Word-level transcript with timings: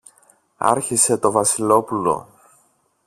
άρχισε 0.57 1.17
το 1.19 1.31
Βασιλόπουλο. 1.31 2.27